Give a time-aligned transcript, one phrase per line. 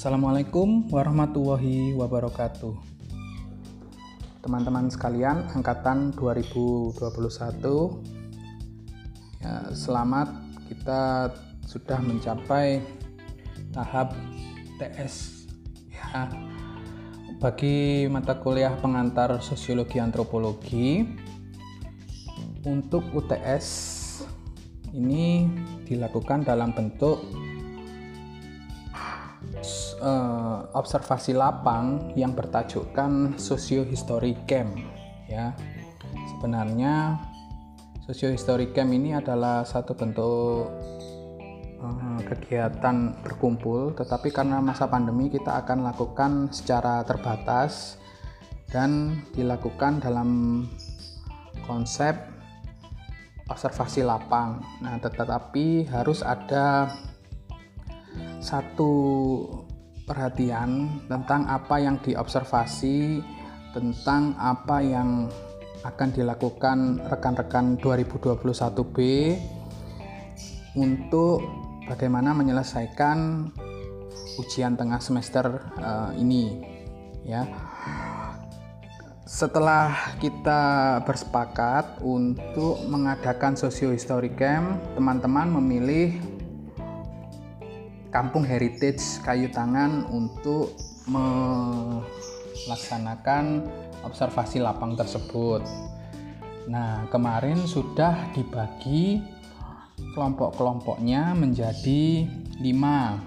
[0.00, 2.72] Assalamualaikum warahmatullahi wabarakatuh.
[4.40, 6.96] Teman-teman sekalian, angkatan 2021
[9.44, 10.32] ya, selamat
[10.72, 11.28] kita
[11.68, 12.80] sudah mencapai
[13.76, 14.16] tahap
[14.80, 15.44] TS
[15.92, 16.32] ya
[17.36, 21.04] bagi mata kuliah pengantar sosiologi antropologi
[22.64, 23.68] untuk UTS
[24.96, 25.44] ini
[25.84, 27.20] dilakukan dalam bentuk
[30.00, 34.74] uh, observasi lapang yang bertajukkan socio-history camp
[35.28, 35.54] ya.
[36.36, 37.20] Sebenarnya
[38.08, 40.66] socio-history camp ini adalah satu bentuk
[41.78, 48.00] uh, kegiatan berkumpul, tetapi karena masa pandemi kita akan lakukan secara terbatas
[48.72, 50.64] dan dilakukan dalam
[51.66, 52.16] konsep
[53.50, 54.62] observasi lapang.
[54.78, 56.86] Nah, tetapi harus ada
[58.38, 58.92] satu
[60.10, 63.22] perhatian tentang apa yang diobservasi,
[63.70, 65.30] tentang apa yang
[65.86, 68.98] akan dilakukan rekan-rekan 2021B
[70.74, 71.46] untuk
[71.86, 73.48] bagaimana menyelesaikan
[74.42, 76.58] ujian tengah semester uh, ini
[77.22, 77.46] ya.
[79.30, 86.18] Setelah kita bersepakat untuk mengadakan socio history camp, teman-teman memilih
[88.10, 90.74] Kampung Heritage Kayu Tangan untuk
[91.06, 93.70] melaksanakan
[94.02, 95.62] observasi lapang tersebut.
[96.66, 99.22] Nah, kemarin sudah dibagi
[100.14, 102.26] kelompok-kelompoknya menjadi
[102.58, 103.18] lima.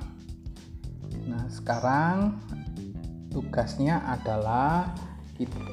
[1.27, 2.39] Nah, sekarang
[3.31, 4.91] tugasnya adalah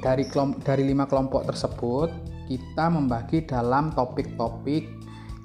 [0.01, 0.25] dari
[0.65, 2.09] dari lima kelompok tersebut
[2.49, 4.89] kita membagi dalam topik-topik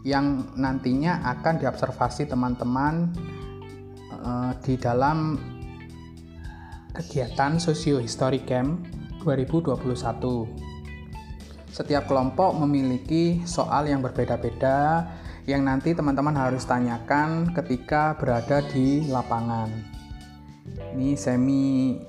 [0.06, 3.14] yang nantinya akan diobservasi teman-teman
[4.26, 5.38] uh, di dalam
[6.92, 8.82] kegiatan Socio History Camp
[9.22, 10.66] 2021.
[11.70, 15.04] Setiap kelompok memiliki soal yang berbeda-beda
[15.46, 19.70] yang nanti teman-teman harus tanyakan ketika berada di lapangan.
[20.96, 22.00] Ini semi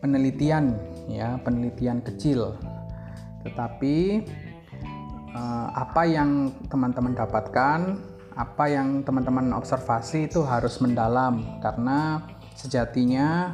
[0.00, 0.74] penelitian
[1.06, 2.56] ya, penelitian kecil.
[3.44, 3.98] Tetapi
[5.36, 12.22] eh, apa yang teman-teman dapatkan apa yang teman-teman observasi itu harus mendalam karena
[12.54, 13.50] sejatinya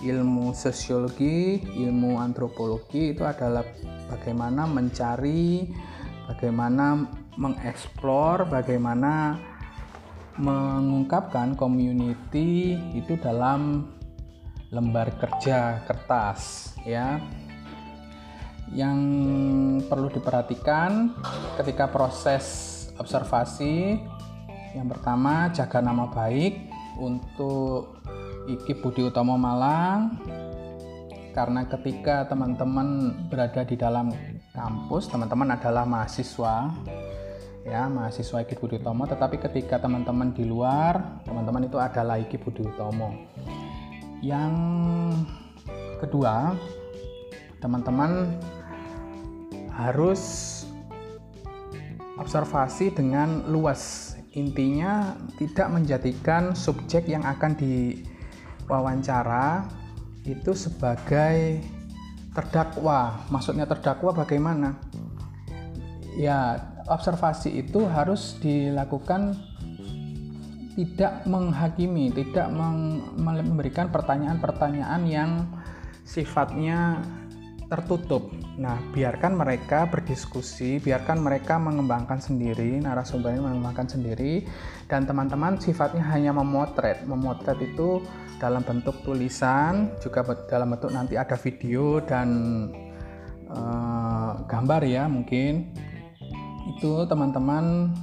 [0.00, 3.62] ilmu sosiologi, ilmu antropologi itu adalah
[4.08, 5.68] bagaimana mencari,
[6.24, 7.04] bagaimana
[7.36, 9.36] mengeksplor, bagaimana
[10.40, 13.92] mengungkapkan community itu dalam
[14.72, 17.20] lembar kerja kertas ya.
[18.70, 19.00] Yang
[19.90, 21.10] perlu diperhatikan
[21.58, 22.69] ketika proses
[23.00, 23.96] observasi.
[24.76, 27.98] Yang pertama jaga nama baik untuk
[28.46, 30.20] Iki Budi Utomo Malang.
[31.32, 34.12] Karena ketika teman-teman berada di dalam
[34.52, 36.70] kampus teman-teman adalah mahasiswa.
[37.64, 39.08] Ya mahasiswa Iki Budi Utomo.
[39.08, 43.10] Tetapi ketika teman-teman di luar teman-teman itu adalah Iki Budi Utomo.
[44.20, 44.54] Yang
[46.04, 46.52] kedua
[47.60, 48.36] teman-teman
[49.76, 50.59] harus
[52.20, 54.12] observasi dengan luas.
[54.36, 59.66] Intinya tidak menjadikan subjek yang akan diwawancara
[60.28, 61.58] itu sebagai
[62.36, 63.26] terdakwa.
[63.32, 64.78] Maksudnya terdakwa bagaimana?
[66.14, 69.34] Ya, observasi itu harus dilakukan
[70.78, 72.54] tidak menghakimi, tidak
[73.18, 75.50] memberikan pertanyaan-pertanyaan yang
[76.06, 77.02] sifatnya
[77.70, 78.34] tertutup.
[78.58, 84.42] Nah, biarkan mereka berdiskusi, biarkan mereka mengembangkan sendiri, narasumbernya mengembangkan sendiri,
[84.90, 87.06] dan teman-teman sifatnya hanya memotret.
[87.06, 88.02] Memotret itu
[88.42, 92.28] dalam bentuk tulisan, juga dalam bentuk nanti ada video dan
[93.54, 95.70] uh, gambar ya mungkin.
[96.74, 97.94] Itu teman-teman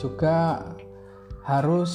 [0.00, 0.64] juga
[1.44, 1.92] harus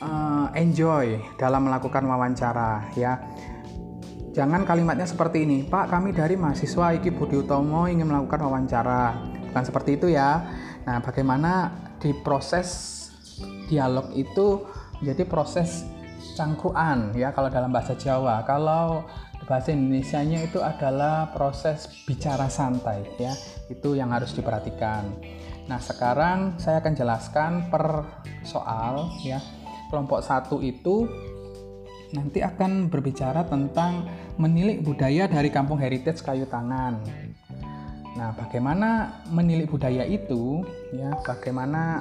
[0.00, 3.35] uh, enjoy dalam melakukan wawancara ya
[4.36, 9.16] Jangan kalimatnya seperti ini, Pak kami dari mahasiswa Iki Budi Utomo ingin melakukan wawancara.
[9.48, 10.44] Bukan seperti itu ya.
[10.84, 12.92] Nah bagaimana di proses
[13.72, 14.60] dialog itu
[15.00, 15.88] menjadi proses
[16.36, 18.44] cangkruan ya kalau dalam bahasa Jawa.
[18.44, 19.08] Kalau
[19.48, 23.32] bahasa Indonesia-nya itu adalah proses bicara santai ya.
[23.72, 25.16] Itu yang harus diperhatikan.
[25.64, 28.04] Nah, sekarang saya akan jelaskan per
[28.44, 29.40] soal ya.
[29.88, 31.08] Kelompok satu itu
[32.14, 34.06] nanti akan berbicara tentang
[34.38, 37.02] menilik budaya dari kampung heritage kayu tangan.
[38.16, 40.64] Nah, bagaimana menilik budaya itu?
[40.94, 42.00] Ya, bagaimana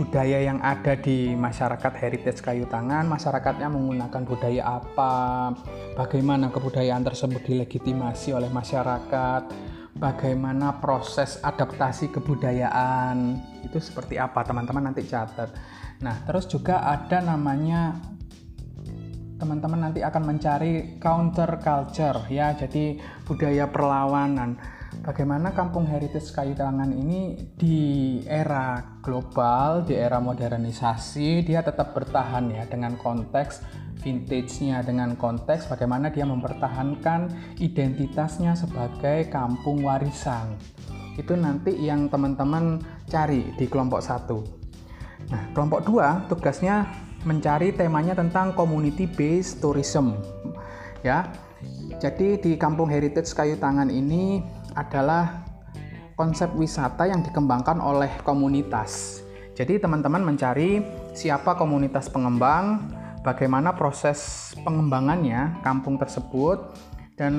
[0.00, 5.52] budaya yang ada di masyarakat heritage kayu tangan, masyarakatnya menggunakan budaya apa,
[5.92, 9.52] bagaimana kebudayaan tersebut dilegitimasi oleh masyarakat,
[10.00, 15.52] bagaimana proses adaptasi kebudayaan, itu seperti apa teman-teman nanti catat.
[16.00, 18.00] Nah, terus juga ada namanya
[19.40, 24.60] teman-teman nanti akan mencari counter culture ya, jadi budaya perlawanan
[25.00, 27.78] bagaimana kampung heritage kayu tangan ini di
[28.26, 33.64] era global, di era modernisasi, dia tetap bertahan ya dengan konteks
[34.00, 40.56] vintage-nya, dengan konteks bagaimana dia mempertahankan identitasnya sebagai kampung warisan.
[41.16, 44.40] Itu nanti yang teman-teman cari di kelompok satu.
[45.28, 46.88] Nah, kelompok dua tugasnya
[47.24, 50.16] mencari temanya tentang community based tourism.
[51.04, 51.28] Ya.
[52.00, 54.40] Jadi di Kampung Heritage Kayu Tangan ini
[54.72, 55.44] adalah
[56.16, 59.20] konsep wisata yang dikembangkan oleh komunitas.
[59.52, 60.80] Jadi teman-teman mencari
[61.12, 62.80] siapa komunitas pengembang,
[63.20, 66.72] bagaimana proses pengembangannya kampung tersebut
[67.20, 67.34] dan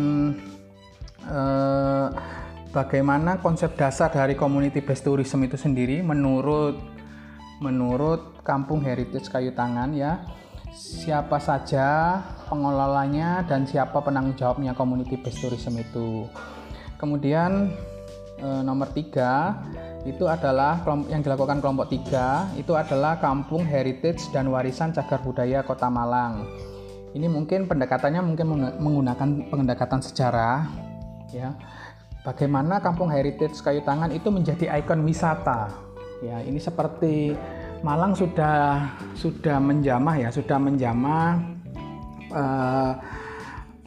[1.26, 2.08] eh,
[2.70, 6.78] bagaimana konsep dasar dari community based tourism itu sendiri menurut
[7.62, 10.26] menurut Kampung Heritage Kayu Tangan ya.
[10.74, 12.20] Siapa saja
[12.50, 16.26] pengelolanya dan siapa penanggung jawabnya community based tourism itu.
[16.98, 17.70] Kemudian
[18.42, 19.62] e, nomor tiga
[20.02, 20.82] itu adalah
[21.14, 26.50] yang dilakukan kelompok tiga itu adalah Kampung Heritage dan Warisan Cagar Budaya Kota Malang.
[27.12, 28.48] Ini mungkin pendekatannya mungkin
[28.80, 30.64] menggunakan pendekatan sejarah,
[31.36, 31.52] ya.
[32.24, 35.91] Bagaimana Kampung Heritage Kayu Tangan itu menjadi ikon wisata.
[36.22, 37.34] Ya, ini seperti
[37.82, 41.42] Malang sudah sudah menjamah ya, sudah menjamah
[42.30, 42.94] uh,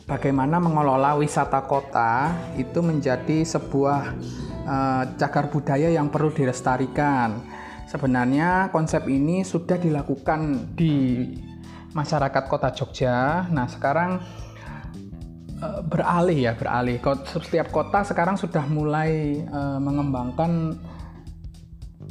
[0.02, 4.18] bagaimana mengelola wisata kota itu menjadi sebuah
[4.66, 7.38] uh, cagar budaya yang perlu dilestarikan.
[7.86, 11.30] Sebenarnya konsep ini sudah dilakukan di
[11.94, 13.46] masyarakat kota Jogja.
[13.54, 14.18] Nah, sekarang
[15.62, 16.98] uh, beralih ya, beralih.
[17.30, 20.74] Setiap kota sekarang sudah mulai uh, mengembangkan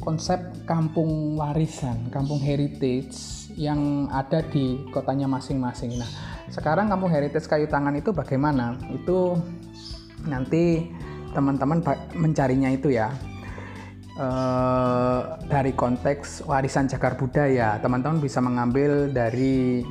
[0.02, 5.94] konsep kampung warisan, kampung heritage yang ada di kotanya masing-masing.
[6.00, 6.10] Nah,
[6.50, 8.74] sekarang kampung heritage kayu tangan itu bagaimana?
[8.90, 9.38] Itu
[10.26, 10.90] nanti
[11.32, 11.82] teman-teman
[12.14, 13.14] mencarinya itu ya.
[14.14, 14.28] E,
[15.50, 19.82] dari konteks warisan cagar budaya, teman-teman bisa mengambil dari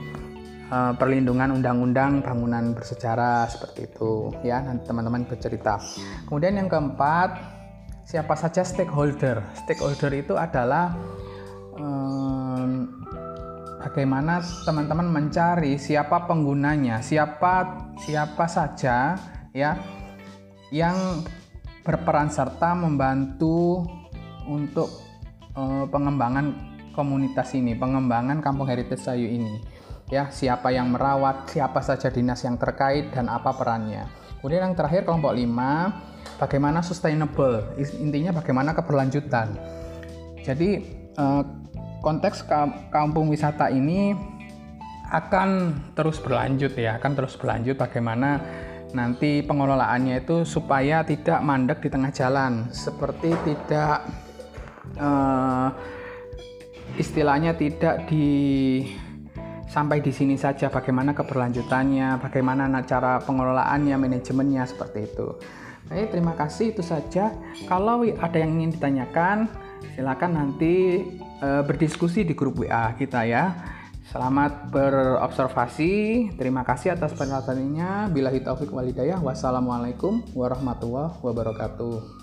[0.67, 4.59] e, perlindungan undang-undang bangunan bersejarah seperti itu ya.
[4.63, 5.79] Nanti teman-teman bercerita.
[6.27, 7.62] Kemudian yang keempat,
[8.03, 9.44] siapa saja stakeholder?
[9.65, 10.95] Stakeholder itu adalah
[13.94, 19.13] bagaimana teman-teman mencari siapa penggunanya, siapa siapa saja
[19.53, 19.77] ya
[20.73, 21.21] yang
[21.85, 23.85] berperan serta membantu
[24.50, 24.89] untuk
[25.53, 29.61] uh, pengembangan komunitas ini, pengembangan Kampung Heritage Sayu ini.
[30.09, 34.09] Ya, siapa yang merawat, siapa saja dinas yang terkait dan apa perannya.
[34.44, 37.63] Kemudian yang terakhir kelompok 5, bagaimana sustainable.
[37.80, 39.56] Intinya bagaimana keberlanjutan.
[40.44, 40.84] Jadi
[41.16, 41.48] uh,
[42.04, 42.44] konteks
[42.92, 44.12] kampung wisata ini
[45.16, 48.44] akan terus berlanjut ya, akan terus berlanjut bagaimana
[48.92, 54.12] nanti pengelolaannya itu supaya tidak mandek di tengah jalan, seperti tidak
[55.00, 55.72] uh,
[57.00, 58.27] istilahnya tidak di
[59.74, 65.34] sampai di sini saja bagaimana keberlanjutannya, bagaimana cara pengelolaannya, manajemennya seperti itu.
[65.89, 67.34] Baik, terima kasih itu saja.
[67.65, 69.50] Kalau ada yang ingin ditanyakan,
[69.98, 71.01] silakan nanti
[71.42, 73.58] uh, berdiskusi di grup WA kita ya.
[74.13, 75.92] Selamat berobservasi.
[76.38, 78.13] Terima kasih atas perhatiannya.
[78.13, 79.18] Bila taufik walidayah.
[79.18, 82.23] Wassalamualaikum warahmatullahi wabarakatuh.